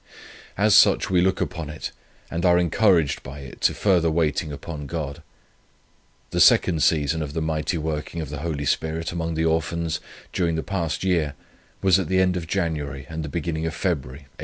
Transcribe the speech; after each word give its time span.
As 0.57 0.73
such 0.73 1.11
we 1.11 1.21
look 1.21 1.39
upon 1.39 1.69
it, 1.69 1.91
and 2.31 2.43
are 2.43 2.57
encouraged 2.57 3.21
by 3.21 3.41
it 3.41 3.61
to 3.61 3.75
further 3.75 4.09
waiting 4.09 4.51
upon 4.51 4.87
God. 4.87 5.21
The 6.31 6.39
second 6.39 6.81
season 6.81 7.21
of 7.21 7.33
the 7.33 7.39
mighty 7.41 7.77
working 7.77 8.19
of 8.19 8.31
the 8.31 8.39
Holy 8.39 8.65
Spirit 8.65 9.11
among 9.11 9.35
the 9.35 9.45
Orphans, 9.45 9.99
during 10.33 10.55
the 10.55 10.63
past 10.63 11.03
year, 11.03 11.35
was 11.83 11.99
at 11.99 12.07
the 12.07 12.19
end 12.19 12.35
of 12.35 12.47
January 12.47 13.05
and 13.09 13.23
the 13.23 13.29
beginning 13.29 13.67
of 13.67 13.75
February, 13.75 14.21
1860. 14.21 14.37